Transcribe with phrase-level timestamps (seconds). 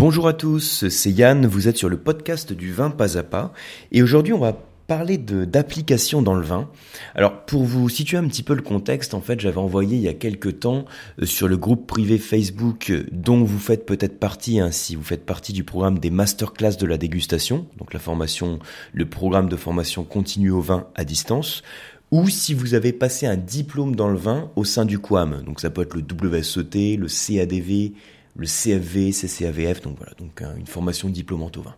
[0.00, 3.52] Bonjour à tous, c'est Yann, vous êtes sur le podcast du vin pas à pas
[3.92, 6.70] et aujourd'hui on va parler d'applications dans le vin.
[7.14, 10.08] Alors pour vous situer un petit peu le contexte, en fait j'avais envoyé il y
[10.08, 10.86] a quelques temps
[11.20, 15.02] euh, sur le groupe privé Facebook euh, dont vous faites peut-être partie hein, si vous
[15.02, 18.58] faites partie du programme des masterclass de la dégustation, donc la formation,
[18.94, 21.62] le programme de formation continue au vin à distance,
[22.10, 25.60] ou si vous avez passé un diplôme dans le vin au sein du QAM, donc
[25.60, 27.92] ça peut être le WSET, le CADV,
[28.40, 31.76] le CFV, CCAVF, donc voilà, donc une formation diplômante au vin.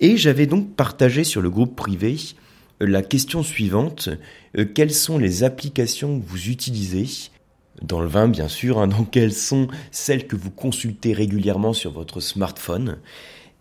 [0.00, 2.16] Et j'avais donc partagé sur le groupe privé
[2.82, 4.08] euh, la question suivante
[4.58, 7.30] euh, quelles sont les applications que vous utilisez
[7.80, 11.92] dans le vin, bien sûr, hein, donc quelles sont celles que vous consultez régulièrement sur
[11.92, 12.98] votre smartphone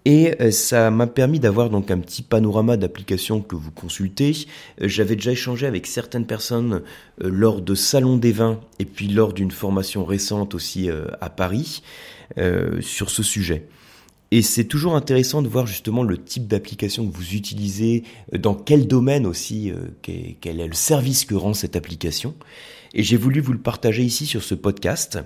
[0.05, 4.48] et euh, ça m'a permis d'avoir donc un petit panorama d'applications que vous consultez.
[4.81, 6.81] J'avais déjà échangé avec certaines personnes
[7.20, 10.89] lors de salons des vins et puis lors d'une formation récente aussi
[11.21, 11.81] à Paris.
[12.39, 13.67] Euh, sur ce sujet.
[14.31, 18.55] Et c'est toujours intéressant de voir justement le type d'application que vous utilisez, euh, dans
[18.55, 22.34] quel domaine aussi, euh, quel est le service que rend cette application.
[22.95, 25.20] Et j'ai voulu vous le partager ici sur ce podcast.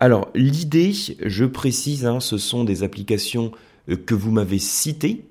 [0.00, 3.52] Alors l'idée, je précise, hein, ce sont des applications
[3.96, 5.24] que vous m'avez citées,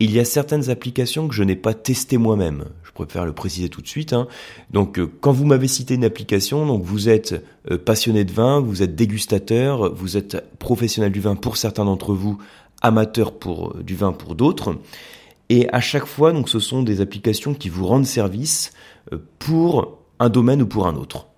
[0.00, 2.64] il y a certaines applications que je n'ai pas testées moi-même.
[2.82, 4.12] Je préfère le préciser tout de suite.
[4.12, 4.26] Hein.
[4.70, 8.60] Donc, euh, quand vous m'avez cité une application, donc vous êtes euh, passionné de vin,
[8.60, 12.38] vous êtes dégustateur, vous êtes professionnel du vin pour certains d'entre vous,
[12.82, 14.76] amateur pour euh, du vin pour d'autres.
[15.48, 18.72] Et à chaque fois, donc, ce sont des applications qui vous rendent service
[19.38, 21.28] pour un domaine ou pour un autre.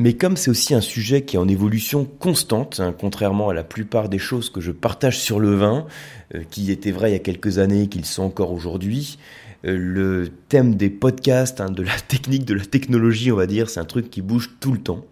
[0.00, 3.64] Mais comme c'est aussi un sujet qui est en évolution constante, hein, contrairement à la
[3.64, 5.86] plupart des choses que je partage sur le vin,
[6.34, 9.18] euh, qui étaient vraies il y a quelques années, qu'ils sont encore aujourd'hui,
[9.66, 13.68] euh, le thème des podcasts, hein, de la technique, de la technologie, on va dire,
[13.68, 15.04] c'est un truc qui bouge tout le temps.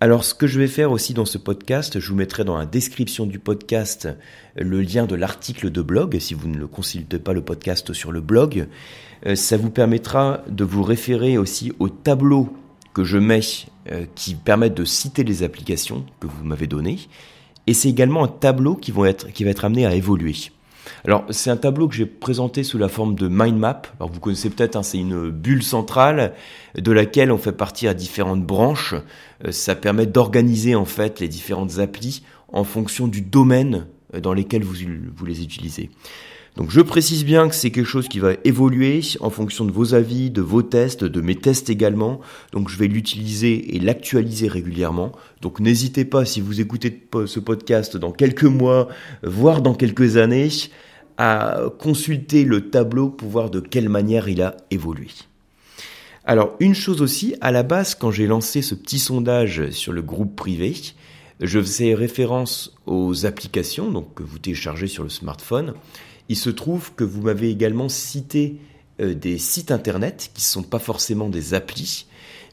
[0.00, 2.66] Alors ce que je vais faire aussi dans ce podcast, je vous mettrai dans la
[2.66, 4.08] description du podcast
[4.54, 8.12] le lien de l'article de blog, si vous ne le consultez pas le podcast sur
[8.12, 8.66] le blog.
[9.26, 12.54] Euh, ça vous permettra de vous référer aussi au tableau
[12.96, 13.42] que je mets
[13.92, 16.98] euh, qui permettent de citer les applications que vous m'avez données.
[17.66, 20.34] Et c'est également un tableau qui, vont être, qui va être amené à évoluer.
[21.04, 23.82] Alors c'est un tableau que j'ai présenté sous la forme de mind map.
[24.00, 26.32] Alors vous connaissez peut-être, hein, c'est une bulle centrale
[26.74, 28.94] de laquelle on fait partie à différentes branches.
[29.44, 34.32] Euh, ça permet d'organiser en fait les différentes applis en fonction du domaine euh, dans
[34.32, 34.76] lequel vous,
[35.14, 35.90] vous les utilisez.
[36.56, 39.92] Donc je précise bien que c'est quelque chose qui va évoluer en fonction de vos
[39.92, 42.20] avis, de vos tests, de mes tests également.
[42.52, 45.12] Donc je vais l'utiliser et l'actualiser régulièrement.
[45.42, 48.88] Donc n'hésitez pas si vous écoutez ce podcast dans quelques mois,
[49.22, 50.48] voire dans quelques années,
[51.18, 55.08] à consulter le tableau pour voir de quelle manière il a évolué.
[56.24, 60.00] Alors une chose aussi, à la base quand j'ai lancé ce petit sondage sur le
[60.00, 60.74] groupe privé,
[61.38, 65.74] je faisais référence aux applications donc que vous téléchargez sur le smartphone
[66.28, 68.56] il se trouve que vous m'avez également cité
[69.00, 72.06] euh, des sites internet qui ne sont pas forcément des applis,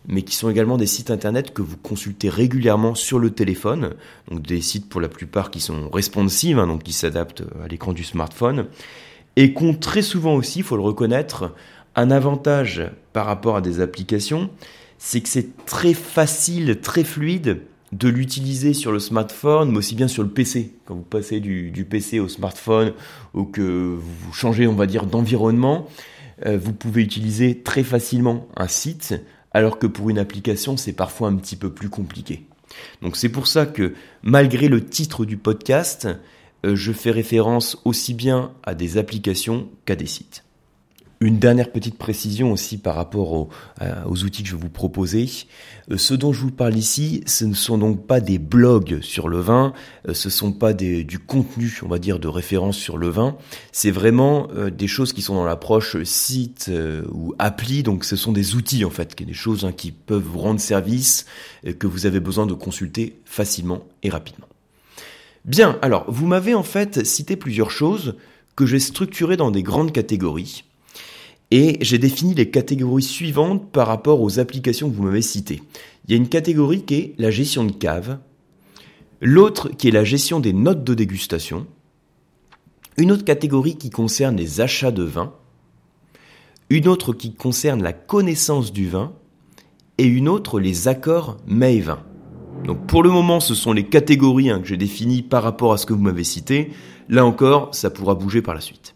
[0.08, 3.96] mais qui sont également des sites internet que vous consultez régulièrement sur le téléphone,
[4.30, 7.94] donc des sites pour la plupart qui sont responsives, hein, donc qui s'adaptent à l'écran
[7.94, 8.68] du smartphone,
[9.36, 11.54] et qui très souvent aussi, il faut le reconnaître,
[11.96, 14.50] un avantage par rapport à des applications,
[14.98, 17.62] c'est que c'est très facile, très fluide
[17.94, 20.74] de l'utiliser sur le smartphone, mais aussi bien sur le PC.
[20.86, 22.94] Quand vous passez du, PC au smartphone
[23.34, 25.88] ou que vous changez, on va dire, d'environnement,
[26.46, 29.14] euh, vous pouvez utiliser très facilement un site,
[29.52, 32.46] alors que pour une application, c'est parfois un petit peu plus compliqué.
[33.04, 33.94] Donc c'est pour ça que
[34.24, 36.08] malgré le titre du podcast,
[36.66, 40.44] euh, je fais référence aussi bien à des applications qu'à des sites.
[41.24, 43.48] Une dernière petite précision aussi par rapport
[43.82, 45.30] euh, aux, outils que je vais vous proposer.
[45.90, 49.30] Euh, ce dont je vous parle ici, ce ne sont donc pas des blogs sur
[49.30, 49.72] le vin,
[50.10, 53.38] euh, ce ne sont pas du contenu, on va dire, de référence sur le vin.
[53.72, 56.70] C'est vraiment des choses qui sont dans l'approche site
[57.10, 60.40] ou appli, donc ce sont des outils en fait, des choses hein, qui peuvent vous
[60.40, 61.26] rendre service,
[61.80, 64.48] que vous avez besoin de consulter facilement et rapidement.
[65.46, 68.16] Bien, alors vous m'avez en fait cité plusieurs choses
[68.58, 70.66] que j'ai structurées dans des grandes catégories.
[71.52, 75.62] Et j'ai défini les catégories suivantes par rapport aux applications que vous m'avez citées.
[76.08, 78.20] Il y a une catégorie qui est la gestion de cave,
[79.22, 81.68] l'autre qui est la gestion des notes de dégustation,
[82.98, 85.34] une autre catégorie qui concerne les achats de vin,
[86.70, 89.14] une autre qui concerne la connaissance du vin,
[89.98, 92.00] et une autre les accords mets et vin.
[92.66, 95.78] Donc pour le moment, ce sont les catégories hein, que j'ai définies par rapport à
[95.78, 96.72] ce que vous m'avez cité.
[97.10, 98.96] Là encore, ça pourra bouger par la suite.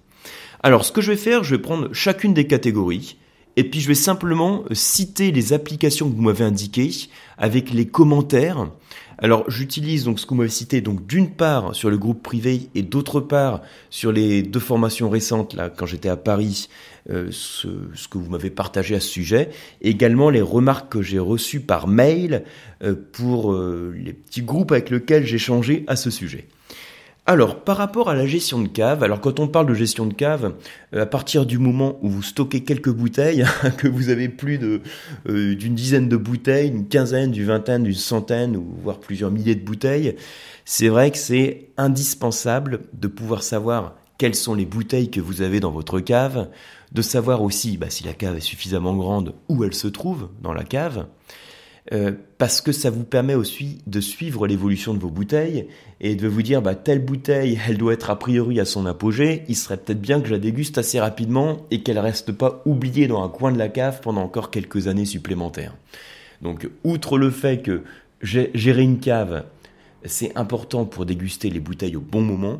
[0.63, 3.17] Alors ce que je vais faire, je vais prendre chacune des catégories
[3.57, 6.91] et puis je vais simplement citer les applications que vous m'avez indiquées
[7.37, 8.69] avec les commentaires,
[9.17, 12.69] Alors j'utilise donc ce que vous m'avez cité donc d'une part sur le groupe privé
[12.75, 16.69] et d'autre part sur les deux formations récentes là quand j'étais à Paris
[17.09, 17.67] euh, ce,
[18.09, 19.49] que vous m'avez partagé à ce sujet,
[19.81, 22.43] également les remarques que j'ai reçues par mail
[22.83, 26.47] euh, pour euh, les petits groupes avec lesquels j'ai changé à ce sujet.
[27.29, 30.13] Alors, par rapport à la gestion de cave, alors quand on parle de gestion de
[30.13, 30.53] cave,
[30.93, 33.43] à partir du moment où vous stockez quelques bouteilles,
[33.77, 34.79] que vous avez plus de
[35.25, 39.65] d'une dizaine de bouteilles, une quinzaine, d'une vingtaine, d'une centaine, ou voire plusieurs milliers de
[39.65, 40.15] bouteilles,
[40.63, 45.59] c'est vrai que c'est indispensable de pouvoir savoir quelles sont les bouteilles que vous avez
[45.59, 46.47] dans votre cave,
[46.93, 50.53] de savoir aussi bah, si la cave est suffisamment grande, où elle se trouve dans
[50.53, 51.07] la cave,
[51.93, 55.67] euh, parce que ça vous permet aussi de suivre l'évolution de vos bouteilles
[56.01, 59.43] et de vous dire bah, telle bouteille, elle doit être a priori à son apogée,
[59.47, 63.07] il serait peut-être bien que je la déguste assez rapidement et qu'elle reste pas oubliée
[63.07, 65.75] dans un coin de la cave pendant encore quelques années supplémentaires.
[66.41, 67.83] Donc, outre le fait que
[68.21, 69.45] gérer une cave,
[70.03, 72.59] c'est important pour déguster les bouteilles au bon moment,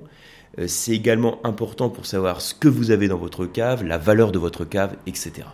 [0.58, 4.32] euh, c'est également important pour savoir ce que vous avez dans votre cave, la valeur
[4.32, 5.48] de votre cave, etc.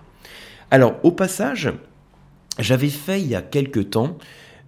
[0.71, 1.71] Alors, au passage,
[2.59, 4.17] j'avais fait il y a quelque temps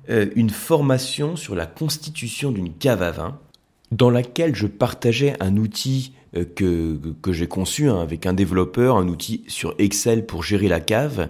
[0.10, 3.40] euh, une formation sur la constitution d'une cave à vin,
[3.92, 9.08] dans laquelle je partageais un outil euh, que, j'ai conçu hein, avec un développeur, un
[9.08, 11.30] outil sur Excel pour gérer la cave,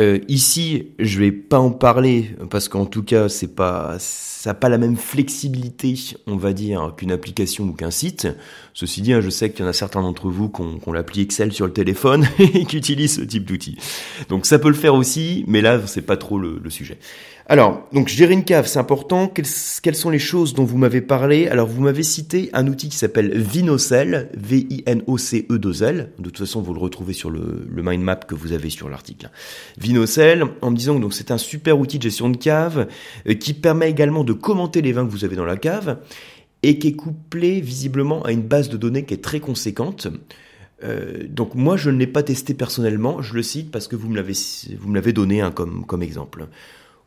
[0.00, 4.54] euh, ici, je vais pas en parler parce qu'en tout cas, c'est pas, ça n'a
[4.54, 5.94] pas la même flexibilité,
[6.26, 8.26] on va dire, qu'une application ou qu'un site.
[8.72, 11.20] Ceci dit, hein, je sais qu'il y en a certains d'entre vous qui ont, l'appli
[11.20, 13.76] Excel sur le téléphone et qui utilisent ce type d'outil.
[14.30, 16.98] Donc ça peut le faire aussi, mais là, c'est pas trop le, le sujet.
[17.50, 19.26] Alors, donc gérer une cave, c'est important.
[19.26, 21.48] Quelles, sont les choses dont vous m'avez parlé?
[21.48, 26.12] Alors, vous m'avez cité un outil qui s'appelle Vinocell, V-I-N-O-C-E-2-L.
[26.16, 29.30] De toute façon, vous le retrouvez sur le, mind map que vous avez sur l'article.
[29.78, 32.86] Vinocell, en me disant que c'est un super outil de gestion de cave
[33.28, 35.98] euh, qui permet également de commenter les vins que vous avez dans la cave
[36.62, 40.06] et qui est couplé visiblement à une base de données qui est très conséquente.
[40.84, 44.08] Euh, donc moi je ne l'ai pas testé personnellement, je le cite parce que vous
[44.08, 44.34] me l'avez
[44.78, 46.46] vous me l'avez donné hein, comme comme exemple.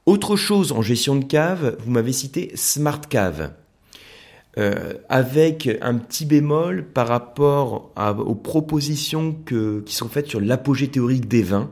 [0.06, 3.54] Autre chose en gestion de cave, vous m'avez cité Smart Cave.
[4.60, 11.28] Euh, avec un petit bémol par rapport aux propositions qui sont faites sur l'apogée théorique
[11.28, 11.72] des vins,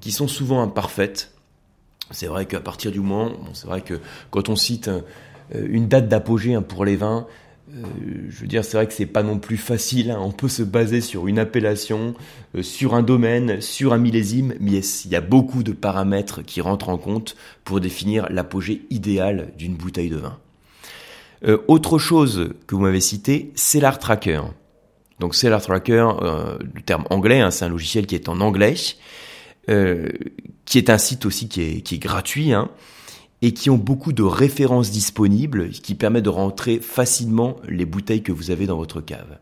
[0.00, 1.32] qui sont souvent imparfaites.
[2.12, 5.02] C'est vrai qu'à partir du moment, c'est vrai que quand on cite euh,
[5.52, 7.26] une date d'apogée hein, pour les vins,
[8.28, 10.10] je veux dire, c'est vrai que c'est pas non plus facile.
[10.10, 10.18] Hein.
[10.20, 12.14] On peut se baser sur une appellation,
[12.54, 16.60] euh, sur un domaine, sur un millésime, mais il y a beaucoup de paramètres qui
[16.60, 20.38] rentrent en compte pour définir l'apogée idéale d'une bouteille de vin.
[21.46, 24.42] Euh, autre chose que vous m'avez cité, Cellar Tracker.
[25.20, 28.74] Donc Cellar Tracker, le terme anglais, hein, c'est un logiciel qui est en anglais,
[29.66, 32.52] qui est un site aussi qui est, qui est gratuit.
[32.52, 32.70] Hein
[33.42, 38.32] et qui ont beaucoup de références disponibles qui permettent de rentrer facilement les bouteilles que
[38.32, 39.38] vous avez dans votre cave.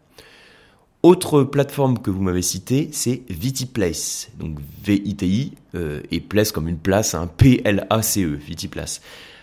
[1.02, 6.78] Autre plateforme que vous m'avez citée, c'est Vitiplace, donc V-I-T-I, euh, et place comme une
[6.78, 9.02] place, un P-L-A-C-E, Vitiplace.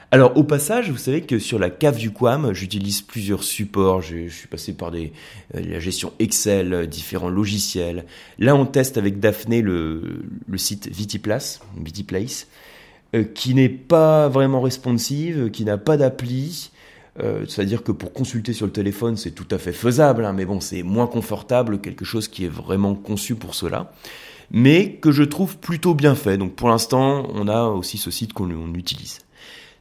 [0.10, 4.02] Alors au passage, vous savez que sur la cave du Quam, j'utilise plusieurs supports.
[4.02, 5.14] Je, suis passé par des,
[5.56, 8.06] euh, la gestion Excel, différents logiciels.
[8.40, 12.48] Là, on teste avec Daphné le, le site Vitiplace, Vitiplace.
[13.14, 16.72] Euh, qui n'est pas vraiment responsive, qui n'a pas d'appli.
[17.22, 20.46] Euh, C'est-à-dire que pour consulter sur le téléphone, c'est tout à fait faisable, hein, mais
[20.46, 23.92] bon, c'est moins confortable, quelque chose qui est vraiment conçu pour cela,
[24.50, 26.38] mais que je trouve plutôt bien fait.
[26.38, 29.20] Donc pour l'instant, on a aussi ce site qu'on utilise.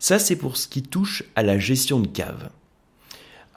[0.01, 2.51] Ça, c'est pour ce qui touche à la gestion de cave.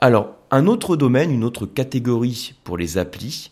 [0.00, 3.50] Alors, un autre domaine, une autre catégorie pour les applis,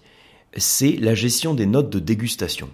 [0.57, 2.69] c'est la gestion des notes de dégustation.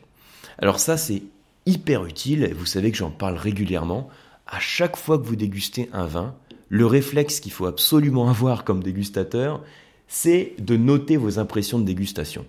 [0.58, 1.22] Alors ça, c'est
[1.68, 4.08] hyper utile, et vous savez que j'en parle régulièrement,
[4.46, 6.34] à chaque fois que vous dégustez un vin,
[6.68, 9.62] le réflexe qu'il faut absolument avoir comme dégustateur,
[10.08, 12.46] c'est de noter vos impressions de dégustation.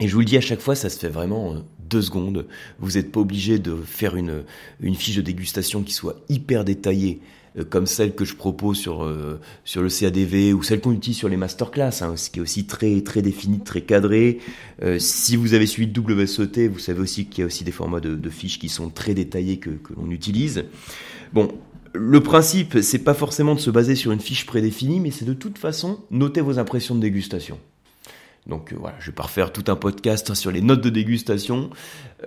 [0.00, 1.56] Et je vous le dis à chaque fois, ça se fait vraiment
[1.90, 2.46] deux secondes.
[2.78, 4.44] Vous n'êtes pas obligé de faire une,
[4.80, 7.20] une fiche de dégustation qui soit hyper détaillée.
[7.58, 11.18] Euh, comme celle que je propose sur, euh, sur le CADV ou celle qu'on utilise
[11.18, 14.38] sur les masterclass, hein, ce qui est aussi très, très défini, très cadré.
[14.82, 17.72] Euh, si vous avez suivi le WSET, vous savez aussi qu'il y a aussi des
[17.72, 20.64] formats de, de fiches qui sont très détaillés que, que l'on utilise.
[21.32, 21.48] Bon,
[21.94, 25.34] le principe, c'est pas forcément de se baser sur une fiche prédéfinie, mais c'est de
[25.34, 27.58] toute façon noter vos impressions de dégustation.
[28.46, 31.70] Donc voilà, je vais pas refaire tout un podcast sur les notes de dégustation,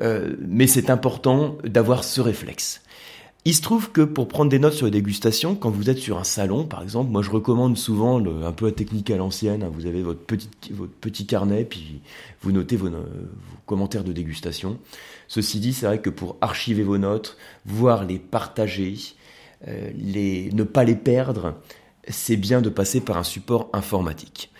[0.01, 2.81] euh, mais c'est important d'avoir ce réflexe.
[3.47, 6.17] Il se trouve que pour prendre des notes sur les dégustations, quand vous êtes sur
[6.17, 9.61] un salon, par exemple, moi je recommande souvent un peu la technique à l'ancienne.
[9.61, 9.69] Hein.
[9.71, 12.01] vous avez votre petit, carnet, puis
[12.41, 12.89] vous notez vos,
[13.67, 14.79] commentaires de dégustation.
[15.27, 17.37] Ceci dit, c'est vrai que pour archiver vos notes,
[17.67, 18.95] voir les partager,
[19.95, 21.53] les, ne pas les perdre,
[22.07, 24.51] c'est bien de passer par un support informatique.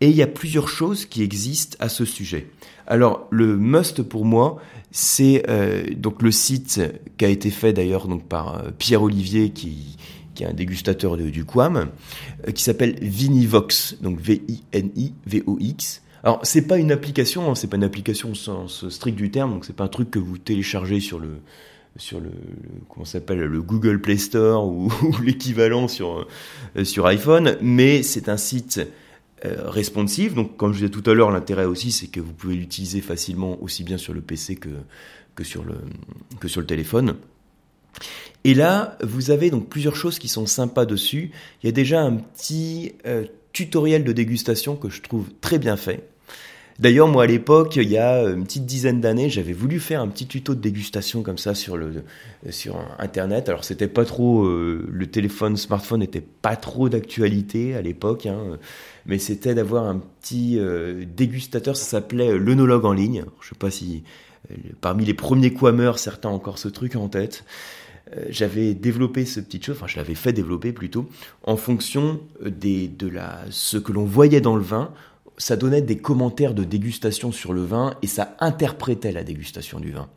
[0.00, 2.48] Et il y a plusieurs choses qui existent à ce sujet.
[2.86, 4.60] Alors le must pour moi,
[4.90, 6.80] c'est euh, donc le site
[7.16, 9.96] qui a été fait d'ailleurs donc par euh, Pierre Olivier qui
[10.40, 11.88] est un dégustateur du Quam,
[12.46, 16.02] euh, qui s'appelle Vinivox, donc V-I-N-I-V-O-X.
[16.22, 19.52] Alors c'est pas une application, hein, c'est pas une application au sens strict du terme,
[19.52, 21.40] donc c'est pas un truc que vous téléchargez sur le
[21.96, 22.30] sur le,
[22.88, 24.90] comment s'appelle le Google Play Store ou,
[25.22, 26.26] l'équivalent sur
[26.82, 28.80] sur iPhone, mais c'est un site
[29.44, 30.34] responsive.
[30.34, 33.62] Donc, comme je disais tout à l'heure, l'intérêt aussi, c'est que vous pouvez l'utiliser facilement
[33.62, 34.68] aussi bien sur le PC que,
[35.34, 35.76] que, sur, le,
[36.40, 37.16] que sur le téléphone.
[38.44, 41.30] Et là, vous avez donc plusieurs choses qui sont sympas dessus.
[41.62, 45.76] Il y a déjà un petit euh, tutoriel de dégustation que je trouve très bien
[45.76, 46.08] fait.
[46.80, 50.08] D'ailleurs, moi à l'époque, il y a une petite dizaine d'années, j'avais voulu faire un
[50.08, 51.78] petit tuto de dégustation comme ça sur
[52.50, 53.48] sur internet.
[53.48, 58.58] Alors c'était pas trop euh, le téléphone, smartphone n'était pas trop d'actualité à l'époque, hein,
[59.06, 61.76] mais c'était d'avoir un petit euh, dégustateur.
[61.76, 63.24] Ça s'appelait l'œnologue en ligne.
[63.40, 64.02] Je sais pas si
[64.50, 67.44] euh, parmi les premiers quameurs, certains ont encore ce truc en tête
[68.28, 71.08] j'avais développé ce petit chose, enfin je l'avais fait développer plutôt,
[71.42, 74.92] en fonction de la, ce que l'on voyait dans le vin
[75.36, 79.90] ça donnait des commentaires de dégustation sur le vin et ça interprétait la dégustation du
[79.92, 80.08] vin.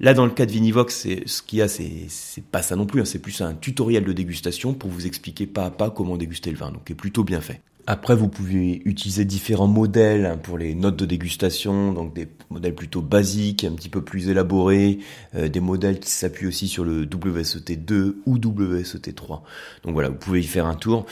[0.00, 3.00] Là, dans le cas de Vinivox, ce qu'il y a, c'est pas ça non plus,
[3.00, 6.50] hein, c'est plus un tutoriel de dégustation pour vous expliquer pas à pas comment déguster
[6.50, 7.60] le vin, donc est plutôt bien fait.
[7.86, 13.02] Après, vous pouvez utiliser différents modèles pour les notes de dégustation, donc des modèles plutôt
[13.02, 15.00] basiques, un petit peu plus élaborés,
[15.34, 19.42] euh, des modèles qui s'appuient aussi sur le WSET2 ou WSET3.
[19.84, 21.04] Donc voilà, vous pouvez y faire un tour.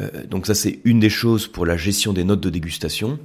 [0.00, 3.20] Euh, donc ça, c'est une des choses pour la gestion des notes de dégustation.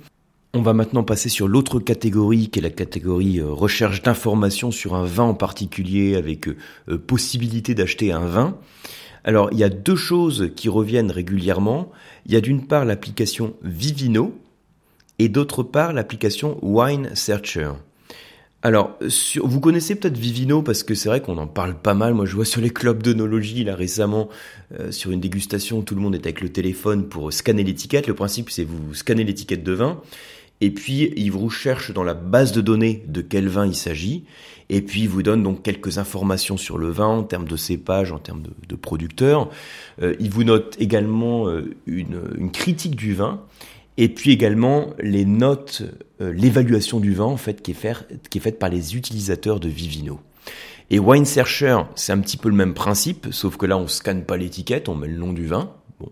[0.54, 4.94] On va maintenant passer sur l'autre catégorie qui est la catégorie euh, recherche d'informations sur
[4.94, 6.48] un vin en particulier avec
[7.08, 8.58] possibilité d'acheter un vin.
[9.24, 11.92] Alors, il y a deux choses qui reviennent régulièrement.
[12.26, 14.34] Il y a d'une part l'application Vivino
[15.20, 17.72] et d'autre part l'application Wine Searcher.
[18.64, 18.98] Alors,
[19.44, 22.14] vous connaissez peut-être Vivino parce que c'est vrai qu'on en parle pas mal.
[22.14, 24.30] Moi, je vois sur les clubs d'onologie là récemment
[24.80, 28.06] euh, sur une dégustation, tout le monde est avec le téléphone pour scanner l'étiquette.
[28.06, 30.00] Le principe, c'est vous scannez l'étiquette de vin
[30.62, 34.24] et puis il vous cherche dans la base de données de quel vin il s'agit,
[34.70, 38.12] et puis il vous donne donc quelques informations sur le vin en termes de cépage,
[38.12, 39.50] en termes de, de producteur.
[40.02, 43.42] Euh, il vous note également euh, une, une, critique du vin,
[43.98, 45.82] et puis également les notes,
[46.22, 47.96] euh, l'évaluation du vin en fait qui est, fait,
[48.30, 50.20] qui est faite par les utilisateurs de Vivino.
[50.90, 54.24] Et Wine Searcher, c'est un petit peu le même principe, sauf que là on scanne
[54.24, 55.72] pas l'étiquette, on met le nom du vin.
[56.00, 56.12] Bon.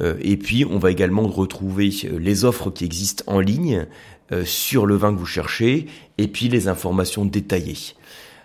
[0.00, 3.86] Euh, et puis, on va également retrouver euh, les offres qui existent en ligne
[4.32, 5.86] euh, sur le vin que vous cherchez,
[6.18, 7.94] et puis les informations détaillées.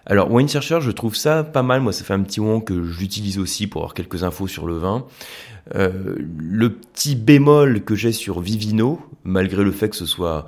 [0.05, 1.81] Alors, Wine Searcher, je trouve ça pas mal.
[1.81, 4.77] Moi, ça fait un petit moment que j'utilise aussi pour avoir quelques infos sur le
[4.77, 5.05] vin.
[5.73, 10.47] le petit bémol que j'ai sur Vivino, malgré le fait que ce soit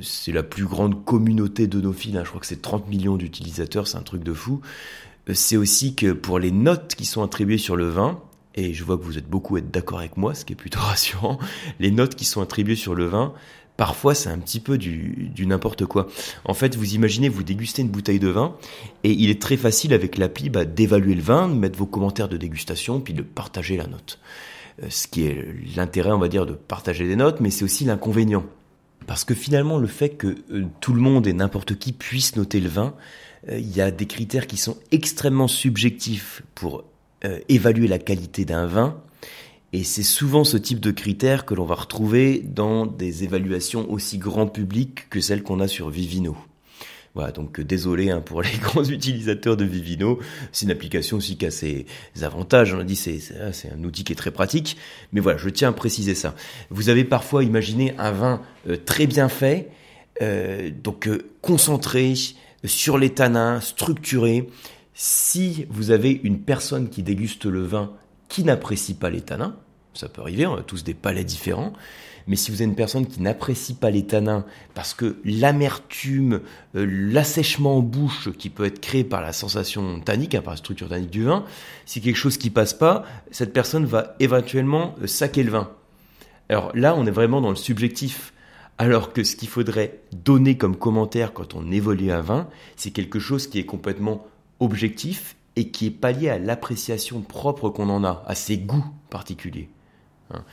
[0.00, 3.98] c'est la plus grande communauté de hein, je crois que c'est 30 millions d'utilisateurs, c'est
[3.98, 4.62] un truc de fou.
[5.34, 8.18] c'est aussi que pour les notes qui sont attribuées sur le vin,
[8.56, 10.78] et je vois que vous êtes beaucoup être d'accord avec moi, ce qui est plutôt
[10.80, 11.38] rassurant,
[11.78, 13.34] les notes qui sont attribuées sur le vin,
[13.76, 16.08] parfois c'est un petit peu du, n'importe quoi.
[16.44, 18.56] En fait, vous imaginez, vous dégustez une bouteille de vin,
[19.04, 22.28] et il est très facile avec l'appli bah, d'évaluer le vin, de mettre vos commentaires
[22.28, 24.18] de dégustation, puis de partager la note.
[24.82, 25.46] Euh, ce qui est
[25.76, 28.44] l'intérêt, on va dire, de partager des notes, mais c'est aussi l'inconvénient.
[29.06, 32.60] Parce que finalement, le fait que euh, tout le monde et n'importe qui puisse noter
[32.60, 32.94] le vin,
[33.48, 36.84] euh, il y a des critères qui sont extrêmement subjectifs pour
[37.26, 39.02] euh, évaluer la qualité d'un vin.
[39.72, 44.18] Et c'est souvent ce type de critères que l'on va retrouver dans des évaluations aussi
[44.18, 46.36] grand public que celles qu'on a sur Vivino.
[47.14, 50.20] Voilà, donc euh, désolé hein, pour les grands utilisateurs de Vivino.
[50.52, 51.86] C'est une application aussi qui a ses
[52.22, 52.74] avantages.
[52.74, 53.18] On a dit c'est
[53.52, 54.76] c'est un outil qui est très pratique,
[55.12, 56.34] mais voilà, je tiens à préciser ça.
[56.70, 59.70] Vous avez parfois imaginé un vin euh, très bien fait,
[60.82, 61.10] donc
[61.42, 62.14] concentré
[62.64, 64.48] sur les tanins, structuré,
[64.98, 67.92] si vous avez une personne qui déguste le vin
[68.28, 69.54] qui n'apprécie pas les tanins,
[69.92, 71.74] ça peut arriver, on a tous des palais différents,
[72.26, 76.40] mais si vous avez une personne qui n'apprécie pas les tanins parce que l'amertume,
[76.74, 80.58] euh, l'assèchement en bouche qui peut être créé par la sensation tannique, hein, par la
[80.58, 81.44] structure tannique du vin,
[81.84, 85.70] si quelque chose qui passe pas, cette personne va éventuellement euh, saquer le vin.
[86.48, 88.32] Alors là, on est vraiment dans le subjectif.
[88.78, 93.18] Alors que ce qu'il faudrait donner comme commentaire quand on évolue un vin, c'est quelque
[93.18, 94.26] chose qui est complètement
[94.60, 98.84] objectif et qui est pas lié à l'appréciation propre qu'on en a, à ses goûts
[99.10, 99.68] particuliers.
[100.32, 100.44] Hein.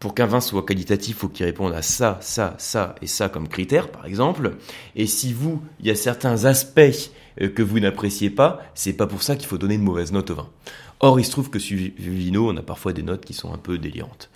[0.00, 3.28] Pour qu'un vin soit qualitatif, il faut qu'il réponde à ça, ça, ça et ça
[3.28, 4.56] comme critères, par exemple.
[4.94, 7.10] Et si vous, il y a certains aspects
[7.40, 10.30] euh, que vous n'appréciez pas, c'est pas pour ça qu'il faut donner une mauvaise note
[10.30, 10.48] au vin.
[11.00, 13.58] Or, il se trouve que sur Vivino, on a parfois des notes qui sont un
[13.58, 14.30] peu délirantes.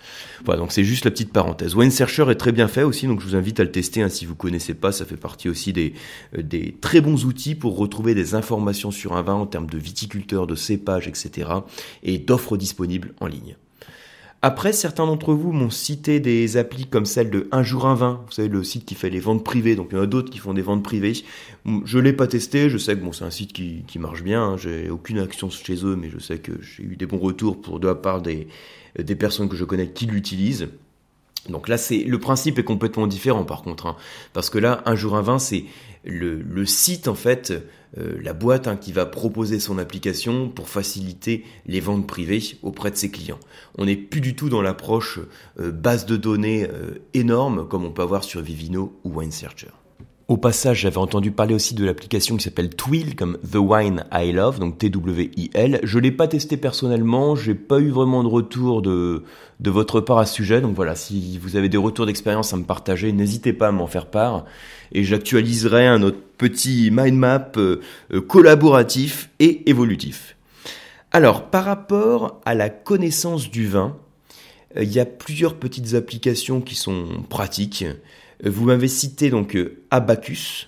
[0.45, 1.75] Voilà, donc c'est juste la petite parenthèse.
[1.75, 4.09] Wine Searcher est très bien fait aussi, donc je vous invite à le tester hein,
[4.09, 4.93] si vous connaissez pas.
[4.93, 5.93] Ça fait partie aussi des,
[6.37, 9.77] euh, des très bons outils pour retrouver des informations sur un vin en termes de
[9.77, 11.49] viticulteur, de cépage, etc.
[12.03, 13.57] et d'offres disponibles en ligne.
[14.45, 18.21] Après, certains d'entre vous m'ont cité des applis comme celle de Un jour un vin,
[18.25, 20.29] vous savez, le site qui fait les ventes privées, donc il y en a d'autres
[20.29, 21.13] qui font des ventes privées.
[21.85, 24.57] Je l'ai pas testé, je sais que bon, c'est un site qui, marche bien, hein.
[24.57, 27.79] j'ai aucune action chez eux, mais je sais que j'ai eu des bons retours pour
[27.79, 28.49] de la part des,
[28.99, 30.67] des personnes que je connais qui l'utilisent.
[31.47, 33.95] Donc là, le principe est complètement différent par contre, hein.
[34.33, 35.63] parce que là, un jour un vin, c'est
[36.03, 37.53] le, site en fait,
[37.97, 42.91] euh, la boîte hein, qui va proposer son application pour faciliter les ventes privées auprès
[42.91, 43.39] de ses clients.
[43.77, 45.19] On n'est plus du tout dans l'approche
[45.59, 49.71] euh, base de données euh, énorme comme on peut avoir sur Vivino ou Wine Searcher.
[50.29, 54.31] Au passage, j'avais entendu parler aussi de l'application qui s'appelle Twill, comme The Wine I
[54.31, 55.81] Love, donc T-W-I-L.
[55.83, 59.23] Je l'ai pas testé personnellement, j'ai pas eu vraiment de retour de,
[59.59, 60.61] votre part à ce sujet.
[60.61, 63.85] Donc voilà, si vous avez des retours d'expérience à me partager, n'hésitez pas à m'en
[63.85, 64.45] faire part.
[64.93, 67.81] Et j'actualiserai un autre petit mind map euh,
[68.13, 70.37] euh, collaboratif et évolutif.
[71.11, 73.97] Alors, par rapport à la connaissance du vin,
[74.77, 77.83] euh, il y a plusieurs petites applications qui sont pratiques.
[78.43, 80.67] Vous m'avez cité donc euh, Abacus.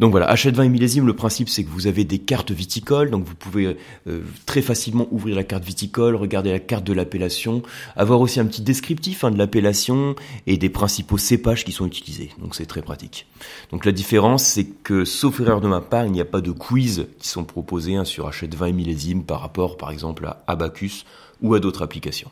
[0.01, 3.09] Donc voilà, achète 20 et millésime, le principe c'est que vous avez des cartes viticoles,
[3.09, 7.63] donc vous pouvez euh, très facilement ouvrir la carte viticole, regarder la carte de l'appellation,
[7.95, 12.31] avoir aussi un petit descriptif hein, de l'appellation et des principaux cépages qui sont utilisés.
[12.39, 13.27] Donc c'est très pratique.
[13.71, 16.51] Donc la différence, c'est que, sauf erreur de ma part, il n'y a pas de
[16.51, 20.43] quiz qui sont proposés hein, sur achète 20 et millésime par rapport par exemple à
[20.47, 21.05] Abacus
[21.41, 22.29] ou à d'autres applications.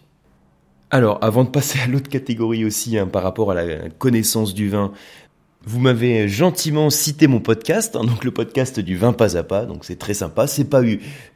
[0.92, 4.70] Alors, avant de passer à l'autre catégorie aussi, hein, par rapport à la connaissance du
[4.70, 4.92] vin,
[5.64, 9.68] vous m'avez gentiment cité mon podcast, hein, donc le podcast du vin pas à pas,
[9.68, 10.48] donc c'est très sympa.
[10.48, 10.82] C'est pas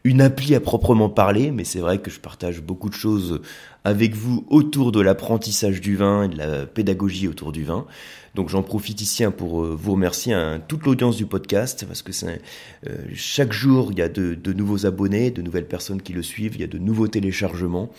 [0.04, 3.42] une appli à proprement parler, mais c'est vrai que je partage beaucoup de choses
[3.84, 7.86] avec vous autour de l'apprentissage du vin et de la pédagogie autour du vin.
[8.34, 10.36] Donc j'en profite ici hein, pour euh, vous remercier
[10.68, 12.42] toute l'audience du podcast parce que c'est
[12.88, 16.56] euh, chaque jour il y a de nouveaux abonnés, de nouvelles personnes qui le suivent,
[16.56, 17.92] il y a de nouveaux téléchargements.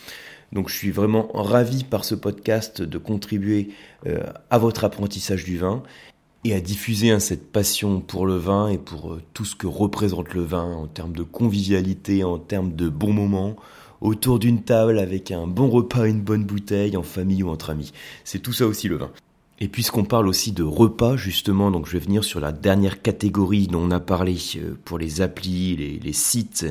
[0.54, 3.70] Donc je suis vraiment ravi par ce podcast de contribuer
[4.06, 5.82] euh, à votre apprentissage du vin
[6.44, 9.66] et à diffuser hein, cette passion pour le vin et pour euh, tout ce que
[9.66, 13.56] représente le vin en termes de convivialité, en termes de bons moments,
[14.00, 17.92] autour d'une table avec un bon repas, une bonne bouteille, en famille ou entre amis.
[18.22, 19.10] C'est tout ça aussi le vin.
[19.58, 23.66] Et puisqu'on parle aussi de repas, justement, donc je vais venir sur la dernière catégorie
[23.66, 26.66] dont on a parlé euh, pour les applis, les, sites,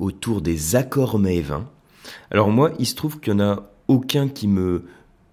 [0.00, 1.68] autour des accords mets vins.
[2.30, 4.84] Alors moi, il se trouve qu'il n'y en a aucun qui me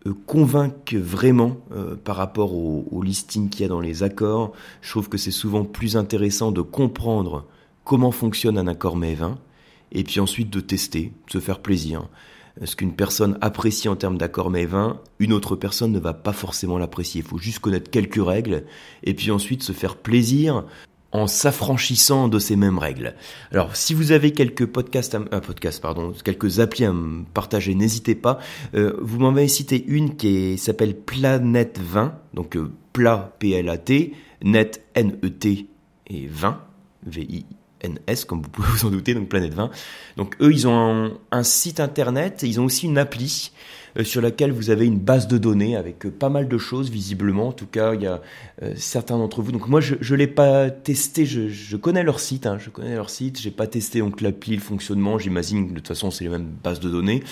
[0.07, 4.53] euh, convainc vraiment euh, par rapport au, listing qu'il y a dans les accords.
[4.81, 7.45] Je trouve que c'est souvent plus intéressant de comprendre
[7.83, 9.37] comment fonctionne un accord mets 20
[9.91, 12.07] et puis ensuite de tester, de se faire plaisir.
[12.63, 16.31] Ce qu'une personne apprécie en termes d'accord mets 20, une autre personne ne va pas
[16.31, 17.21] forcément l'apprécier.
[17.21, 18.63] Il faut juste connaître quelques règles
[19.03, 20.63] et puis ensuite se faire plaisir
[21.15, 23.15] en s'affranchissant de ces mêmes règles.
[23.51, 28.15] Alors, si vous avez quelques podcasts, à, podcast, pardon, quelques applis à me partager, n'hésitez
[28.15, 28.39] pas.
[28.75, 34.85] Euh, vous m'en avez cité une qui s'appelle Planète 20, donc euh, plat P-L-A-T, net,
[34.93, 35.69] N-E-T
[36.07, 36.61] et 20,
[37.85, 39.69] V-I-N-S, comme vous pouvez vous en douter, donc Planète 20.
[40.17, 43.51] Donc eux, ils ont un, site internet et ils ont aussi une appli
[43.97, 46.89] euh, sur laquelle vous avez une base de données avec euh, pas mal de choses,
[46.89, 47.49] visiblement.
[47.49, 48.21] En tout cas, il y a
[48.63, 49.51] euh, certains d'entre vous.
[49.51, 53.09] Donc moi, je ne l'ai pas testé, je, connais leur site, hein, je connais leur
[53.09, 56.49] site, j'ai pas testé l'appli, le fonctionnement, j'imagine que de toute façon, c'est les mêmes
[56.63, 57.23] bases de données.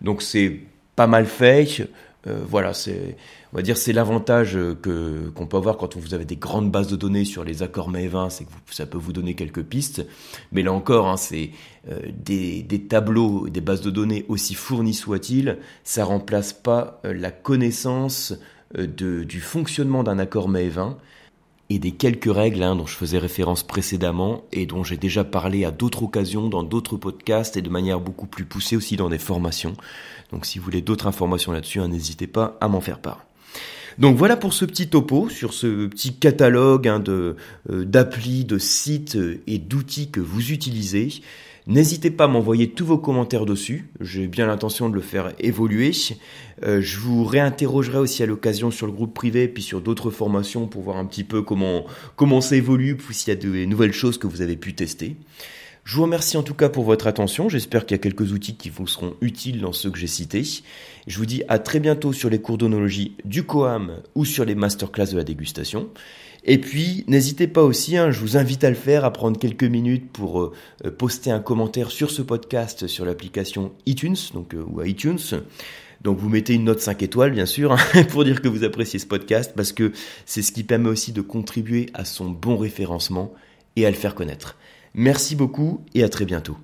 [0.00, 0.60] Donc c'est
[0.96, 1.88] pas mal fait.
[2.26, 3.16] Euh, voilà, c'est,
[3.52, 6.88] on va dire, c'est l'avantage que qu'on peut avoir quand vous avez des grandes bases
[6.88, 10.06] de données sur les accords MEV1, c'est que ça peut vous donner quelques pistes.
[10.52, 11.50] Mais là encore, hein, c'est
[11.90, 17.12] euh, des, des tableaux, des bases de données aussi fournies soient-ils, ça remplace pas euh,
[17.12, 18.34] la connaissance
[18.74, 20.96] de, du fonctionnement d'un accord MEV1
[21.74, 25.64] et des quelques règles hein, dont je faisais référence précédemment et dont j'ai déjà parlé
[25.64, 29.18] à d'autres occasions dans d'autres podcasts et de manière beaucoup plus poussée aussi dans des
[29.18, 29.74] formations.
[30.30, 33.26] Donc si vous voulez d'autres informations là-dessus, hein, n'hésitez pas à m'en faire part.
[33.98, 37.34] Donc voilà pour ce petit topo sur ce petit catalogue hein, de
[37.70, 41.08] euh, d'applis, de sites et d'outils que vous utilisez.
[41.66, 43.88] N'hésitez pas à m'envoyer tous vos commentaires dessus.
[43.98, 45.92] J'ai bien l'intention de le faire évoluer.
[46.62, 50.66] Euh, je vous réinterrogerai aussi à l'occasion sur le groupe privé puis sur d'autres formations
[50.66, 53.94] pour voir un petit peu comment comment ça évolue, puis s'il y a de nouvelles
[53.94, 55.16] choses que vous avez pu tester.
[55.84, 57.48] Je vous remercie en tout cas pour votre attention.
[57.48, 60.42] J'espère qu'il y a quelques outils qui vous seront utiles dans ceux que j'ai cités.
[61.06, 64.54] Je vous dis à très bientôt sur les cours d'onologie du COAM ou sur les
[64.54, 65.90] masterclass de la dégustation.
[66.46, 69.64] Et puis, n'hésitez pas aussi, hein, je vous invite à le faire, à prendre quelques
[69.64, 70.52] minutes pour euh,
[70.84, 75.18] euh, poster un commentaire sur ce podcast sur l'application iTunes, donc euh, ou iTunes.
[76.02, 78.98] Donc vous mettez une note 5 étoiles, bien sûr, hein, pour dire que vous appréciez
[78.98, 79.92] ce podcast, parce que
[80.26, 83.32] c'est ce qui permet aussi de contribuer à son bon référencement
[83.76, 84.58] et à le faire connaître.
[84.92, 86.58] Merci beaucoup et à très bientôt.